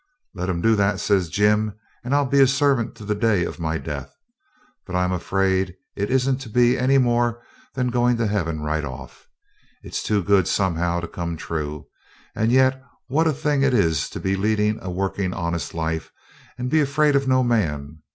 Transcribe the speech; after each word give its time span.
'Let 0.33 0.49
him 0.49 0.61
do 0.61 0.75
that,' 0.75 0.99
says 0.99 1.29
Jim, 1.29 1.77
'and 2.03 2.15
I'll 2.15 2.25
be 2.25 2.39
his 2.39 2.51
servant 2.51 2.95
to 2.95 3.05
the 3.05 3.13
day 3.13 3.45
of 3.45 3.59
my 3.59 3.77
death. 3.77 4.11
But 4.87 4.95
I'm 4.95 5.13
afeard 5.13 5.75
it 5.95 6.09
isn't 6.09 6.37
to 6.37 6.49
be 6.49 6.75
any 6.75 6.97
more 6.97 7.43
than 7.75 7.91
going 7.91 8.17
to 8.17 8.25
heaven 8.25 8.61
right 8.61 8.83
off. 8.83 9.27
It's 9.83 10.01
too 10.01 10.23
good, 10.23 10.47
somehow, 10.47 11.01
to 11.01 11.07
come 11.07 11.37
true; 11.37 11.85
and 12.33 12.51
yet 12.51 12.83
what 13.09 13.27
a 13.27 13.31
thing 13.31 13.61
it 13.61 13.75
is 13.75 14.09
to 14.09 14.19
be 14.19 14.35
leading 14.35 14.79
a 14.81 14.89
working 14.89 15.35
honest 15.35 15.75
life 15.75 16.09
and 16.57 16.71
be 16.71 16.81
afraid 16.81 17.15
of 17.15 17.27
no 17.27 17.43
man! 17.43 18.01